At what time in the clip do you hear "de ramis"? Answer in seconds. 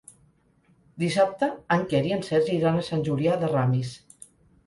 3.43-3.93